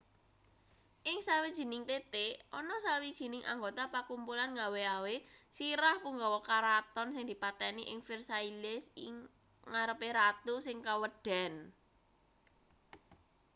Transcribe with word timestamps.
ing 1.11 1.17
sawijining 1.27 1.83
titik 1.89 2.33
ana 2.59 2.75
sawijining 2.85 3.43
anggota 3.53 3.83
pakumpulan 3.95 4.49
ngawe-awe 4.57 5.15
sirah 5.55 5.97
punggawa 6.03 6.39
kraton 6.47 7.07
sing 7.11 7.23
dipateni 7.31 7.83
ing 7.91 7.99
versailles 8.07 8.85
ing 9.07 9.15
ngarepe 9.71 10.09
ratu 10.19 10.55
sing 10.65 10.77
kaweden 10.87 11.53